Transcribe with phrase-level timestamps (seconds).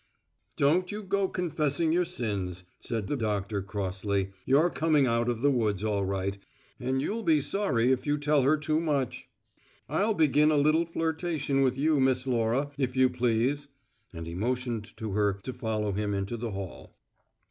[0.57, 4.31] "Don't you go to confessing your sins," said Doctor Sloane crossly.
[4.47, 6.39] "You're coming out of the woods all right,
[6.79, 9.29] and you'll be sorry if you tell her too, much.
[9.87, 13.67] I'll begin a little flirtation with you, Miss Laura, if you please."
[14.11, 16.95] And he motioned to her to follow him into the hall.